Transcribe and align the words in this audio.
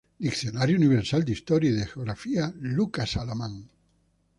Diccionario 0.19 0.77
universal 0.77 1.23
de 1.25 1.31
historia 1.33 1.69
y 1.69 1.73
de 1.73 1.85
Geografía, 1.85 2.51
Lucas 2.59 3.17
Alamán 3.17 3.69